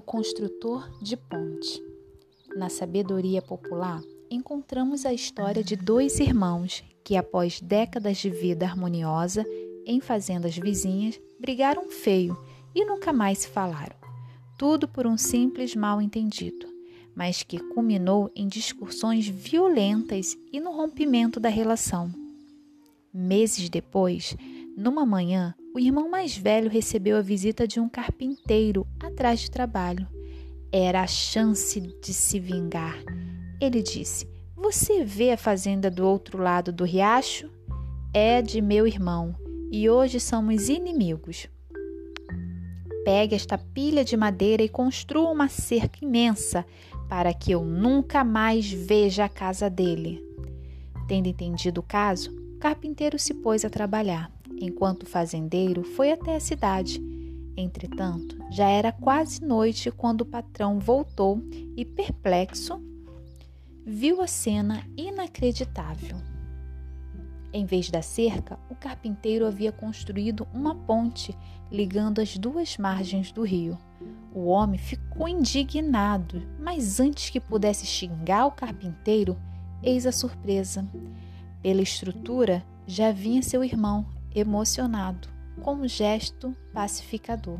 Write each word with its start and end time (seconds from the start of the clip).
O 0.00 0.02
construtor 0.02 0.90
de 1.02 1.14
ponte. 1.14 1.78
Na 2.56 2.70
sabedoria 2.70 3.42
popular, 3.42 4.00
encontramos 4.30 5.04
a 5.04 5.12
história 5.12 5.62
de 5.62 5.76
dois 5.76 6.18
irmãos 6.18 6.82
que, 7.04 7.18
após 7.18 7.60
décadas 7.60 8.16
de 8.16 8.30
vida 8.30 8.64
harmoniosa 8.64 9.44
em 9.84 10.00
fazendas 10.00 10.56
vizinhas, 10.56 11.20
brigaram 11.38 11.90
feio 11.90 12.34
e 12.74 12.82
nunca 12.82 13.12
mais 13.12 13.40
se 13.40 13.48
falaram. 13.48 13.94
Tudo 14.56 14.88
por 14.88 15.06
um 15.06 15.18
simples 15.18 15.76
mal-entendido, 15.76 16.66
mas 17.14 17.42
que 17.42 17.58
culminou 17.58 18.30
em 18.34 18.48
discussões 18.48 19.28
violentas 19.28 20.34
e 20.50 20.60
no 20.60 20.72
rompimento 20.72 21.38
da 21.38 21.50
relação. 21.50 22.10
Meses 23.12 23.68
depois, 23.68 24.34
numa 24.74 25.04
manhã, 25.04 25.54
o 25.72 25.78
irmão 25.78 26.10
mais 26.10 26.36
velho 26.36 26.68
recebeu 26.68 27.16
a 27.16 27.22
visita 27.22 27.66
de 27.66 27.78
um 27.78 27.88
carpinteiro 27.88 28.86
atrás 28.98 29.40
de 29.40 29.50
trabalho. 29.50 30.06
Era 30.72 31.02
a 31.02 31.06
chance 31.06 31.80
de 31.80 32.12
se 32.12 32.40
vingar. 32.40 32.98
Ele 33.60 33.82
disse: 33.82 34.28
Você 34.56 35.04
vê 35.04 35.30
a 35.30 35.36
fazenda 35.36 35.90
do 35.90 36.06
outro 36.06 36.38
lado 36.38 36.72
do 36.72 36.84
riacho? 36.84 37.48
É 38.12 38.42
de 38.42 38.60
meu 38.60 38.86
irmão 38.86 39.36
e 39.70 39.88
hoje 39.88 40.18
somos 40.18 40.68
inimigos. 40.68 41.48
Pegue 43.04 43.34
esta 43.34 43.56
pilha 43.56 44.04
de 44.04 44.16
madeira 44.16 44.62
e 44.62 44.68
construa 44.68 45.30
uma 45.30 45.48
cerca 45.48 46.04
imensa 46.04 46.66
para 47.08 47.32
que 47.32 47.52
eu 47.52 47.64
nunca 47.64 48.24
mais 48.24 48.70
veja 48.70 49.24
a 49.24 49.28
casa 49.28 49.70
dele. 49.70 50.20
Tendo 51.08 51.28
entendido 51.28 51.80
o 51.80 51.84
caso, 51.84 52.30
o 52.56 52.58
carpinteiro 52.58 53.18
se 53.18 53.34
pôs 53.34 53.64
a 53.64 53.70
trabalhar 53.70 54.30
enquanto 54.60 55.04
o 55.04 55.06
fazendeiro 55.06 55.82
foi 55.82 56.12
até 56.12 56.36
a 56.36 56.40
cidade. 56.40 57.02
Entretanto, 57.56 58.38
já 58.50 58.68
era 58.68 58.92
quase 58.92 59.44
noite 59.44 59.90
quando 59.90 60.22
o 60.22 60.26
patrão 60.26 60.78
voltou 60.78 61.42
e, 61.76 61.84
perplexo, 61.84 62.80
viu 63.84 64.20
a 64.20 64.26
cena 64.26 64.84
inacreditável. 64.96 66.16
Em 67.52 67.66
vez 67.66 67.90
da 67.90 68.00
cerca, 68.00 68.58
o 68.70 68.76
carpinteiro 68.76 69.46
havia 69.46 69.72
construído 69.72 70.46
uma 70.54 70.74
ponte 70.74 71.36
ligando 71.70 72.20
as 72.20 72.36
duas 72.36 72.76
margens 72.76 73.32
do 73.32 73.42
rio. 73.42 73.76
O 74.32 74.46
homem 74.46 74.78
ficou 74.78 75.28
indignado, 75.28 76.42
mas 76.60 77.00
antes 77.00 77.30
que 77.30 77.40
pudesse 77.40 77.84
xingar 77.84 78.46
o 78.46 78.52
carpinteiro, 78.52 79.36
eis 79.82 80.06
a 80.06 80.12
surpresa. 80.12 80.88
Pela 81.60 81.82
estrutura 81.82 82.64
já 82.86 83.10
vinha 83.10 83.42
seu 83.42 83.64
irmão 83.64 84.06
emocionado, 84.34 85.28
com 85.62 85.74
um 85.74 85.88
gesto 85.88 86.56
pacificador. 86.72 87.58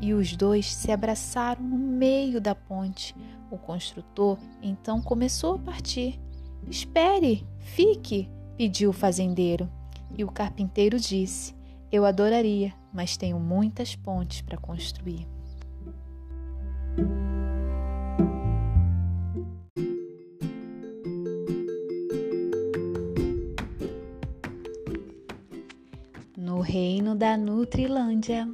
E 0.00 0.12
os 0.12 0.36
dois 0.36 0.72
se 0.72 0.90
abraçaram 0.90 1.62
no 1.62 1.76
meio 1.76 2.40
da 2.40 2.54
ponte. 2.54 3.14
O 3.50 3.58
construtor 3.58 4.38
então 4.62 5.00
começou 5.00 5.54
a 5.54 5.58
partir. 5.58 6.20
Espere, 6.68 7.46
fique, 7.58 8.28
pediu 8.56 8.90
o 8.90 8.94
fazendeiro. 8.94 9.70
E 10.16 10.24
o 10.24 10.30
carpinteiro 10.30 10.98
disse: 10.98 11.54
Eu 11.90 12.04
adoraria, 12.04 12.72
mas 12.92 13.16
tenho 13.16 13.38
muitas 13.38 13.96
pontes 13.96 14.42
para 14.42 14.58
construir. 14.58 15.26
No 26.40 26.60
reino 26.62 27.14
da 27.14 27.36
Nutrilândia, 27.36 28.48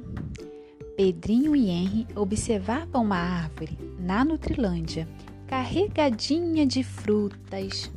Pedrinho 0.97 1.55
e 1.55 1.69
Henry 1.69 2.05
observavam 2.17 3.01
uma 3.01 3.15
árvore 3.15 3.79
na 3.97 4.25
Nutrilândia, 4.25 5.07
carregadinha 5.47 6.65
de 6.65 6.83
frutas. 6.83 7.89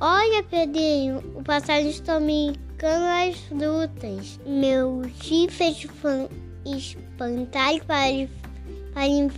Olha, 0.00 0.42
Pedrinho, 0.44 1.18
o 1.36 1.42
passarinho 1.42 1.90
está 1.90 2.18
brincando 2.18 3.04
as 3.04 3.36
frutas. 3.36 4.40
Meu 4.46 5.02
chifre 5.20 5.76
espantalho 6.64 7.84
para, 7.84 8.28
para 8.94 9.30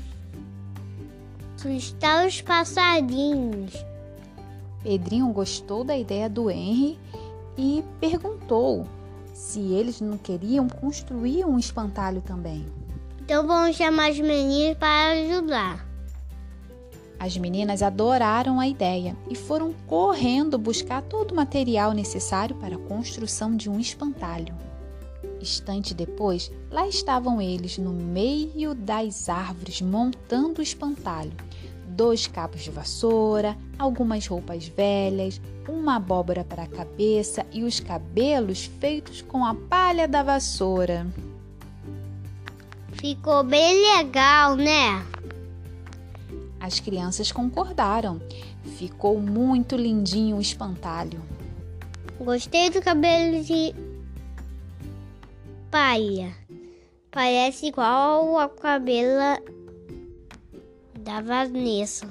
assustar 1.56 2.28
os 2.28 2.40
passarinhos. 2.40 3.84
Pedrinho 4.84 5.32
gostou 5.32 5.82
da 5.82 5.98
ideia 5.98 6.30
do 6.30 6.48
Henry 6.48 6.96
e 7.58 7.82
perguntou 7.98 8.86
se 9.34 9.60
eles 9.60 10.00
não 10.00 10.16
queriam 10.16 10.68
construir 10.68 11.44
um 11.44 11.58
espantalho 11.58 12.22
também. 12.22 12.64
Então 13.20 13.46
vamos 13.46 13.76
chamar 13.76 14.10
as 14.10 14.20
meninas 14.20 14.78
para 14.78 15.12
ajudar. 15.12 15.86
As 17.18 17.36
meninas 17.36 17.82
adoraram 17.82 18.60
a 18.60 18.68
ideia 18.68 19.16
e 19.28 19.34
foram 19.34 19.74
correndo 19.86 20.58
buscar 20.58 21.02
todo 21.02 21.32
o 21.32 21.34
material 21.34 21.92
necessário 21.92 22.54
para 22.56 22.76
a 22.76 22.78
construção 22.78 23.56
de 23.56 23.68
um 23.68 23.80
espantalho. 23.80 24.54
Instante 25.40 25.94
depois, 25.94 26.50
lá 26.70 26.86
estavam 26.86 27.40
eles 27.40 27.76
no 27.76 27.92
meio 27.92 28.74
das 28.74 29.28
árvores 29.28 29.80
montando 29.80 30.60
o 30.60 30.62
espantalho 30.62 31.32
dois 31.94 32.26
cabos 32.26 32.62
de 32.62 32.70
vassoura, 32.70 33.56
algumas 33.78 34.26
roupas 34.26 34.66
velhas, 34.66 35.40
uma 35.68 35.96
abóbora 35.96 36.44
para 36.44 36.64
a 36.64 36.68
cabeça 36.68 37.46
e 37.52 37.62
os 37.62 37.80
cabelos 37.80 38.64
feitos 38.80 39.22
com 39.22 39.44
a 39.44 39.54
palha 39.54 40.06
da 40.06 40.22
vassoura. 40.22 41.06
Ficou 42.92 43.44
bem 43.44 43.96
legal, 43.96 44.56
né? 44.56 45.04
As 46.60 46.80
crianças 46.80 47.30
concordaram. 47.30 48.20
Ficou 48.78 49.20
muito 49.20 49.76
lindinho 49.76 50.38
o 50.38 50.40
espantalho. 50.40 51.20
Gostei 52.18 52.70
do 52.70 52.80
cabelo 52.80 53.44
de 53.44 53.74
palha. 55.70 56.34
Parece 57.10 57.66
igual 57.66 58.38
a 58.38 58.48
cabelo 58.48 59.20
da 61.04 61.20
Vanessa. 61.20 62.08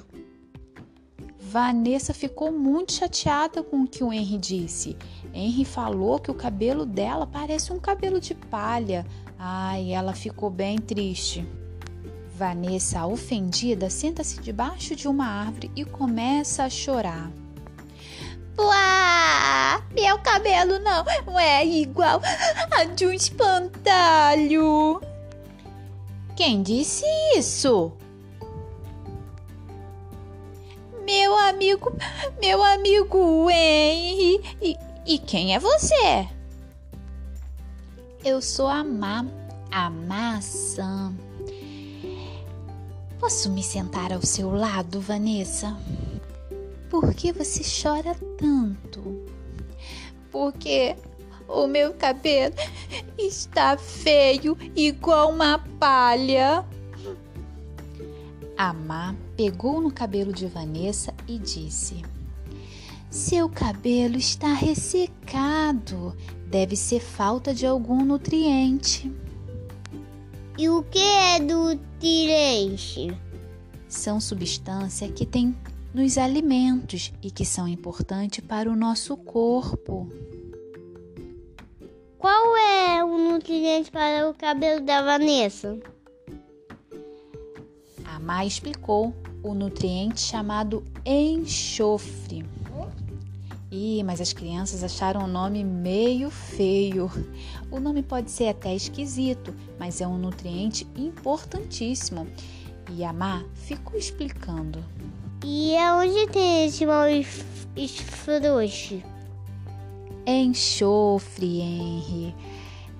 Vanessa 1.40 2.14
ficou 2.14 2.52
muito 2.52 2.94
chateada 2.94 3.64
com 3.64 3.82
o 3.82 3.88
que 3.88 4.04
o 4.04 4.14
Henry 4.14 4.38
disse. 4.38 4.96
Henry 5.34 5.66
falou 5.66 6.20
que 6.20 6.30
o 6.30 6.36
cabelo 6.36 6.86
dela 6.86 7.26
parece 7.26 7.74
um 7.74 7.80
cabelo 7.80 8.20
de 8.20 8.36
palha. 8.36 9.04
Ai, 9.38 9.92
ela 9.92 10.14
ficou 10.14 10.50
bem 10.52 10.78
triste. 10.78 11.46
Vanessa, 12.36 13.06
ofendida, 13.06 13.90
senta-se 13.90 14.40
debaixo 14.40 14.96
de 14.96 15.08
uma 15.08 15.26
árvore 15.26 15.72
e 15.76 15.84
começa 15.84 16.64
a 16.64 16.70
chorar. 16.70 17.32
Uá, 18.58 19.84
meu 19.92 20.20
cabelo 20.20 20.78
não 20.80 21.40
é 21.40 21.66
igual 21.66 22.22
a 22.72 22.84
de 22.86 23.08
um 23.08 23.14
espantalho. 23.14 25.02
Quem 26.36 26.62
disse 26.62 27.06
isso? 27.36 27.92
Meu 31.06 31.38
amigo, 31.38 31.92
meu 32.40 32.64
amigo 32.64 33.50
Henry. 33.50 34.42
E, 34.62 34.78
e 35.06 35.20
quem 35.20 35.54
é 35.54 35.60
você? 35.60 36.28
Eu 38.24 38.42
sou 38.42 38.68
a 38.68 38.84
Má, 38.84 39.26
a 39.70 39.90
maçã. 39.90 41.14
Posso 43.20 43.50
me 43.50 43.62
sentar 43.62 44.14
ao 44.14 44.22
seu 44.22 44.54
lado, 44.54 45.02
Vanessa? 45.02 45.78
Por 46.90 47.14
que 47.14 47.32
você 47.32 47.64
chora 47.64 48.16
tanto? 48.38 49.26
Porque 50.32 50.96
o 51.48 51.68
meu 51.68 51.94
cabelo 51.94 52.56
está 53.18 53.78
feio 53.78 54.58
igual 54.76 55.32
uma 55.32 55.60
palha. 55.80 56.66
Amá 58.58 59.16
pegou 59.36 59.82
no 59.82 59.92
cabelo 59.92 60.32
de 60.32 60.46
Vanessa 60.46 61.14
e 61.28 61.40
disse: 61.40 62.04
Seu 63.10 63.50
cabelo 63.50 64.16
está 64.18 64.54
ressecado. 64.54 66.16
Deve 66.48 66.76
ser 66.76 67.00
falta 67.00 67.54
de 67.54 67.66
algum 67.66 68.06
nutriente. 68.06 69.12
E 70.56 70.70
o 70.70 70.84
que 70.84 71.00
é 71.00 71.40
nutriente? 71.40 73.12
São 73.88 74.22
substâncias 74.22 75.12
que 75.12 75.26
tem 75.26 75.56
nos 75.94 76.18
alimentos 76.18 77.12
e 77.24 77.32
que 77.32 77.44
são 77.44 77.68
importantes 77.68 78.46
para 78.46 78.70
o 78.70 78.76
nosso 78.76 79.18
corpo. 79.18 80.12
Qual 82.20 82.56
é 82.56 83.04
o 83.04 83.18
nutriente 83.18 83.90
para 83.90 84.30
o 84.30 84.34
cabelo 84.36 84.82
da 84.82 85.02
Vanessa? 85.02 85.80
A 88.24 88.26
Má 88.26 88.46
explicou 88.46 89.14
o 89.44 89.54
nutriente 89.54 90.22
chamado 90.22 90.82
enxofre. 91.06 92.46
Ih, 93.70 94.02
mas 94.02 94.22
as 94.22 94.32
crianças 94.32 94.82
acharam 94.82 95.26
o 95.26 95.28
nome 95.28 95.62
meio 95.62 96.30
feio. 96.32 97.12
O 97.70 97.82
nome 97.82 98.02
pode 98.02 98.32
ser 98.32 98.48
até 98.48 98.74
esquisito, 98.74 99.54
mas 99.78 100.00
é 100.00 100.08
um 100.08 100.18
nutriente 100.18 100.88
importantíssimo. 100.96 102.26
E 102.94 103.04
Amá 103.04 103.44
ficou 103.56 104.00
explicando. 104.00 104.82
E 105.44 105.76
aonde 105.76 106.26
tem 106.28 106.68
esse 106.68 106.86
mal 106.86 107.08
esfrouxo? 107.76 109.04
Enxofre, 110.26 111.60
Henry. 111.60 112.34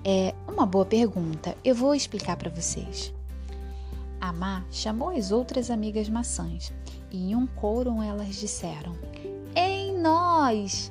É 0.04 0.34
uma 0.46 0.66
boa 0.66 0.84
pergunta. 0.84 1.56
Eu 1.64 1.74
vou 1.74 1.94
explicar 1.94 2.36
para 2.36 2.50
vocês. 2.50 3.10
Amá 4.24 4.64
chamou 4.70 5.10
as 5.10 5.30
outras 5.30 5.70
amigas 5.70 6.08
maçãs 6.08 6.72
e 7.10 7.30
em 7.30 7.36
um 7.36 7.46
coro 7.46 8.00
elas 8.00 8.36
disseram: 8.36 8.96
Em 9.54 9.98
nós, 9.98 10.90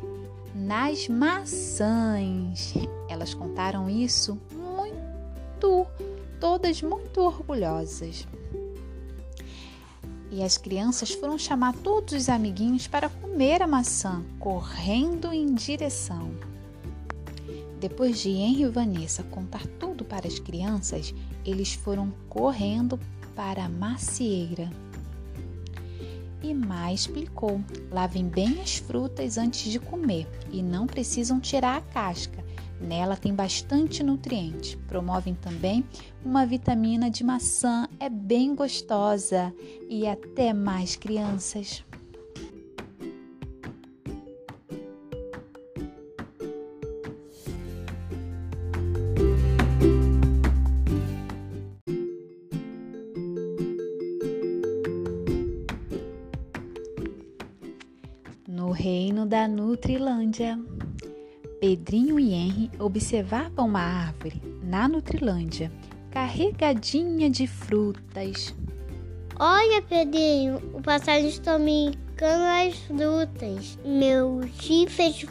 nas 0.53 1.07
maçãs. 1.07 2.75
Elas 3.09 3.33
contaram 3.33 3.89
isso 3.89 4.39
muito, 4.51 5.87
todas 6.39 6.83
muito 6.83 7.21
orgulhosas. 7.21 8.27
E 10.29 10.43
as 10.43 10.55
crianças 10.55 11.09
foram 11.09 11.35
chamar 11.35 11.73
todos 11.77 12.13
os 12.13 12.29
amiguinhos 12.29 12.85
para 12.85 13.09
comer 13.09 13.63
a 13.63 13.67
maçã, 13.67 14.23
correndo 14.37 15.33
em 15.33 15.55
direção. 15.55 16.29
Depois 17.79 18.19
de 18.19 18.29
Henry 18.29 18.61
e 18.61 18.69
Vanessa 18.69 19.23
contar 19.23 19.65
tudo 19.79 20.05
para 20.05 20.27
as 20.27 20.37
crianças, 20.37 21.13
eles 21.43 21.73
foram 21.73 22.13
correndo 22.29 22.99
para 23.35 23.65
a 23.65 23.69
macieira. 23.69 24.69
E 26.41 26.53
Má 26.53 26.91
explicou: 26.91 27.61
lavem 27.89 28.27
bem 28.27 28.59
as 28.61 28.77
frutas 28.77 29.37
antes 29.37 29.71
de 29.71 29.79
comer 29.79 30.27
e 30.51 30.61
não 30.61 30.85
precisam 30.85 31.39
tirar 31.39 31.77
a 31.77 31.81
casca. 31.81 32.43
Nela 32.81 33.15
tem 33.15 33.33
bastante 33.33 34.03
nutriente. 34.03 34.75
Promovem 34.87 35.35
também 35.35 35.85
uma 36.23 36.45
vitamina 36.45 37.09
de 37.09 37.23
maçã, 37.23 37.87
é 37.97 38.09
bem 38.09 38.53
gostosa 38.53 39.53
e 39.89 40.05
até 40.05 40.51
mais 40.51 40.97
crianças. 40.97 41.83
Reino 58.83 59.25
da 59.25 59.47
Nutrilândia. 59.47 60.59
Pedrinho 61.61 62.19
e 62.19 62.33
Henry 62.33 62.69
observavam 62.77 63.67
uma 63.67 63.79
árvore 63.79 64.41
na 64.61 64.89
Nutrilândia, 64.89 65.71
carregadinha 66.11 67.29
de 67.29 67.47
frutas. 67.47 68.53
Olha, 69.39 69.81
Pedrinho, 69.83 70.57
o 70.73 70.81
passarinho 70.81 71.29
está 71.29 71.57
brincando 71.57 72.43
as 72.43 72.75
frutas. 72.79 73.79
Meu 73.85 74.41
chifre 74.59 75.13
fez 75.13 75.25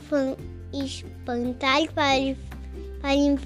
espantar 0.73 1.93
para, 1.93 2.35
para 3.03 3.39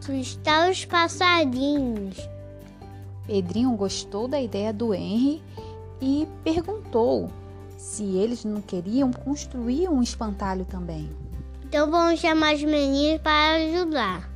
assustar 0.00 0.68
os 0.68 0.84
passarinhos. 0.84 2.16
Pedrinho 3.28 3.76
gostou 3.76 4.26
da 4.26 4.40
ideia 4.40 4.72
do 4.72 4.92
Henry 4.92 5.40
e 6.02 6.26
perguntou 6.42 7.30
se 7.80 8.04
eles 8.04 8.44
não 8.44 8.60
queriam 8.60 9.10
construir 9.10 9.88
um 9.88 10.02
espantalho 10.02 10.66
também. 10.66 11.10
Então 11.64 11.90
vamos 11.90 12.20
chamar 12.20 12.52
as 12.52 12.62
meninas 12.62 13.22
para 13.22 13.54
ajudar. 13.56 14.30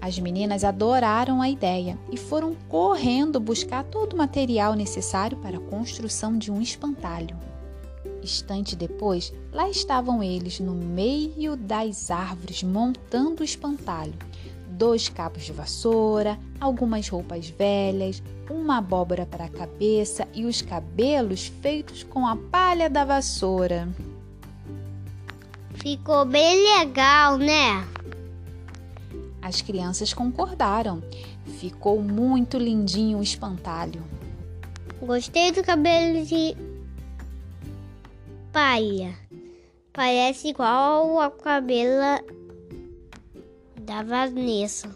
As 0.00 0.18
meninas 0.18 0.64
adoraram 0.64 1.40
a 1.40 1.48
ideia 1.48 1.96
e 2.10 2.16
foram 2.16 2.56
correndo 2.68 3.38
buscar 3.38 3.84
todo 3.84 4.14
o 4.14 4.16
material 4.16 4.74
necessário 4.74 5.38
para 5.38 5.58
a 5.58 5.60
construção 5.60 6.36
de 6.36 6.50
um 6.50 6.60
espantalho. 6.60 7.36
Instante 8.22 8.74
depois, 8.74 9.32
lá 9.52 9.70
estavam 9.70 10.20
eles 10.20 10.58
no 10.58 10.74
meio 10.74 11.56
das 11.56 12.10
árvores 12.10 12.64
montando 12.64 13.42
o 13.42 13.44
espantalho 13.44 14.14
dois 14.78 15.08
cabos 15.08 15.42
de 15.42 15.52
vassoura, 15.52 16.38
algumas 16.60 17.08
roupas 17.08 17.48
velhas, 17.48 18.22
uma 18.48 18.78
abóbora 18.78 19.26
para 19.26 19.46
a 19.46 19.48
cabeça 19.48 20.26
e 20.32 20.46
os 20.46 20.62
cabelos 20.62 21.48
feitos 21.60 22.04
com 22.04 22.26
a 22.26 22.36
palha 22.36 22.88
da 22.88 23.04
vassoura. 23.04 23.88
Ficou 25.74 26.24
bem 26.24 26.78
legal, 26.78 27.36
né? 27.36 27.86
As 29.42 29.60
crianças 29.60 30.14
concordaram. 30.14 31.02
Ficou 31.58 32.00
muito 32.00 32.58
lindinho 32.58 33.18
o 33.18 33.22
espantalho. 33.22 34.02
Gostei 35.00 35.50
do 35.52 35.62
cabelo 35.62 36.24
de 36.24 36.56
palha. 38.52 39.14
Parece 39.92 40.48
igual 40.48 41.20
a 41.20 41.30
cabelo 41.30 42.37
da 43.88 44.02
Vanessa. 44.02 44.94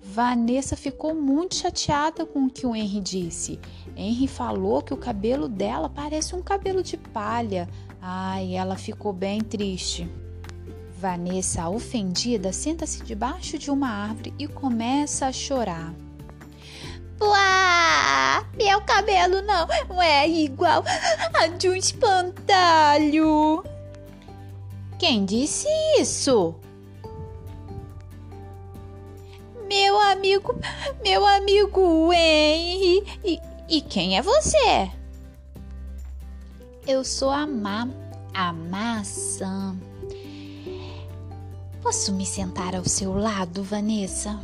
Vanessa 0.00 0.76
ficou 0.76 1.12
muito 1.12 1.56
chateada 1.56 2.24
com 2.24 2.46
o 2.46 2.50
que 2.50 2.64
o 2.64 2.74
Henry 2.74 3.00
disse. 3.00 3.58
Henry 3.96 4.28
falou 4.28 4.80
que 4.80 4.94
o 4.94 4.96
cabelo 4.96 5.48
dela 5.48 5.88
parece 5.88 6.36
um 6.36 6.42
cabelo 6.42 6.84
de 6.84 6.96
palha. 6.96 7.68
Ai, 8.00 8.54
ela 8.54 8.76
ficou 8.76 9.12
bem 9.12 9.40
triste. 9.40 10.08
Vanessa, 10.96 11.68
ofendida, 11.68 12.52
senta-se 12.52 13.02
debaixo 13.02 13.58
de 13.58 13.72
uma 13.72 13.88
árvore 13.88 14.32
e 14.38 14.46
começa 14.46 15.26
a 15.26 15.32
chorar. 15.32 15.92
Uá, 17.20 18.46
meu 18.56 18.80
cabelo 18.82 19.42
não 19.42 20.00
é 20.00 20.28
igual 20.28 20.84
a 21.34 21.48
de 21.48 21.68
um 21.68 21.74
espantalho. 21.74 23.64
Quem 24.96 25.24
disse 25.24 25.66
isso? 25.98 26.54
Meu 29.68 30.00
amigo, 30.00 30.58
meu 31.04 31.26
amigo 31.26 32.10
Henry. 32.10 33.04
E, 33.22 33.38
e 33.68 33.82
quem 33.82 34.16
é 34.16 34.22
você? 34.22 34.90
Eu 36.86 37.04
sou 37.04 37.28
a 37.28 37.46
Má, 37.46 37.86
a 38.32 38.50
maçã. 38.50 39.76
Posso 41.82 42.14
me 42.14 42.24
sentar 42.24 42.74
ao 42.74 42.84
seu 42.86 43.14
lado, 43.14 43.62
Vanessa? 43.62 44.40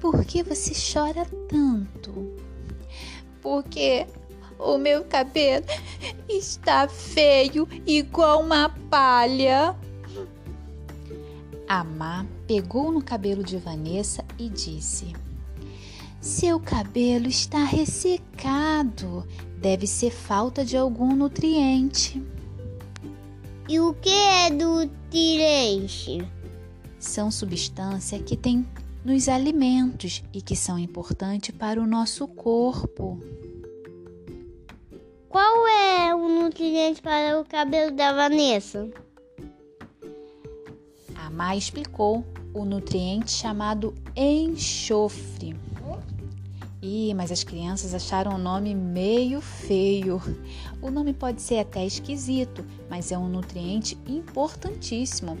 Por 0.00 0.24
que 0.24 0.42
você 0.42 0.72
chora 0.74 1.26
tanto? 1.46 2.34
Porque 3.42 4.06
o 4.58 4.78
meu 4.78 5.04
cabelo 5.04 5.66
está 6.26 6.88
feio, 6.88 7.68
igual 7.86 8.40
uma 8.40 8.70
palha. 8.90 9.76
A 11.68 11.82
Má 11.82 12.24
pegou 12.46 12.92
no 12.92 13.02
cabelo 13.02 13.42
de 13.42 13.56
Vanessa 13.56 14.24
e 14.38 14.48
disse: 14.48 15.12
Seu 16.20 16.60
cabelo 16.60 17.26
está 17.26 17.64
ressecado. 17.64 19.26
Deve 19.58 19.84
ser 19.84 20.12
falta 20.12 20.64
de 20.64 20.76
algum 20.76 21.16
nutriente. 21.16 22.22
E 23.68 23.80
o 23.80 23.94
que 23.94 24.10
é 24.10 24.48
nutriente? 24.48 26.18
São 27.00 27.32
substâncias 27.32 28.22
que 28.22 28.36
tem 28.36 28.64
nos 29.04 29.28
alimentos 29.28 30.22
e 30.32 30.40
que 30.40 30.54
são 30.54 30.78
importantes 30.78 31.50
para 31.50 31.80
o 31.80 31.86
nosso 31.86 32.28
corpo. 32.28 33.20
Qual 35.28 35.66
é 35.66 36.14
o 36.14 36.28
nutriente 36.28 37.02
para 37.02 37.40
o 37.40 37.44
cabelo 37.44 37.90
da 37.90 38.12
Vanessa? 38.12 38.88
Má 41.36 41.54
explicou 41.54 42.24
o 42.54 42.64
nutriente 42.64 43.30
chamado 43.30 43.94
enxofre. 44.16 45.54
Ih, 46.80 47.12
mas 47.12 47.30
as 47.30 47.44
crianças 47.44 47.92
acharam 47.92 48.36
o 48.36 48.38
nome 48.38 48.74
meio 48.74 49.42
feio. 49.42 50.18
O 50.80 50.90
nome 50.90 51.12
pode 51.12 51.42
ser 51.42 51.58
até 51.58 51.84
esquisito, 51.84 52.64
mas 52.88 53.12
é 53.12 53.18
um 53.18 53.28
nutriente 53.28 53.98
importantíssimo. 54.06 55.36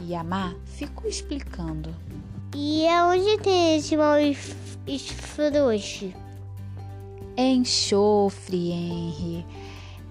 E 0.00 0.14
a 0.14 0.24
Má 0.24 0.54
ficou 0.64 1.06
explicando. 1.06 1.94
E 2.54 2.88
aonde 2.88 3.36
tem 3.42 3.76
esse 3.76 3.94
mal 3.94 4.16
esfrouxo? 4.86 6.14
Enxofre, 7.36 8.70
Henry. 8.70 9.44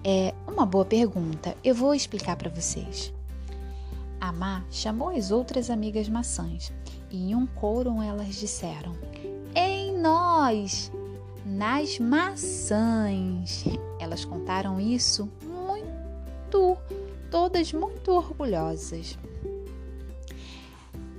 É 0.04 0.32
uma 0.46 0.64
boa 0.64 0.84
pergunta. 0.84 1.56
Eu 1.64 1.74
vou 1.74 1.92
explicar 1.92 2.36
para 2.36 2.48
vocês. 2.48 3.12
Amá 4.26 4.64
chamou 4.72 5.10
as 5.10 5.30
outras 5.30 5.70
amigas 5.70 6.08
maçãs 6.08 6.72
e 7.12 7.30
em 7.30 7.36
um 7.36 7.46
coro 7.46 8.02
elas 8.02 8.34
disseram: 8.34 8.92
Em 9.54 9.96
nós, 9.96 10.90
nas 11.44 12.00
maçãs. 12.00 13.64
Elas 14.00 14.24
contaram 14.24 14.80
isso 14.80 15.30
muito, 15.44 16.76
todas 17.30 17.72
muito 17.72 18.10
orgulhosas. 18.10 19.16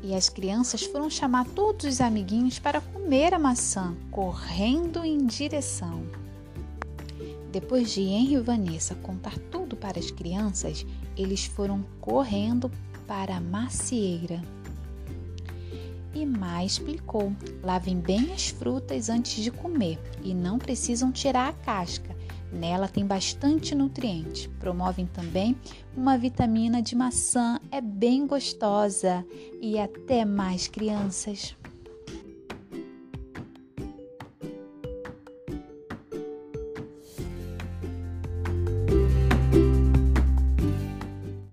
E 0.03 0.13
as 0.13 0.27
crianças 0.27 0.83
foram 0.83 1.09
chamar 1.09 1.45
todos 1.45 1.85
os 1.85 2.01
amiguinhos 2.01 2.59
para 2.59 2.81
comer 2.81 3.33
a 3.33 3.39
maçã, 3.39 3.95
correndo 4.11 5.05
em 5.05 5.25
direção. 5.25 6.03
Depois 7.53 7.89
de 7.93 8.01
Henry 8.01 8.33
e 8.33 8.41
Vanessa 8.41 8.95
contar 8.95 9.39
tudo 9.49 9.77
para 9.77 9.97
as 9.97 10.11
crianças, 10.11 10.85
eles 11.15 11.45
foram 11.45 11.85
correndo 12.01 12.69
para 13.07 13.37
a 13.37 13.41
macieira. 13.41 14.41
E 16.13 16.25
Má 16.25 16.63
explicou: 16.63 17.31
lavem 17.63 17.99
bem 17.99 18.33
as 18.33 18.49
frutas 18.49 19.09
antes 19.09 19.43
de 19.43 19.51
comer 19.51 19.99
e 20.23 20.33
não 20.33 20.57
precisam 20.57 21.11
tirar 21.11 21.49
a 21.49 21.53
casca. 21.53 22.15
Nela 22.51 22.87
tem 22.87 23.05
bastante 23.05 23.75
nutriente. 23.75 24.49
Promovem 24.59 25.05
também 25.05 25.55
uma 25.95 26.17
vitamina 26.17 26.81
de 26.81 26.95
maçã, 26.95 27.59
é 27.69 27.81
bem 27.81 28.25
gostosa. 28.25 29.25
E 29.61 29.77
até 29.77 30.23
mais, 30.23 30.67
crianças! 30.67 31.55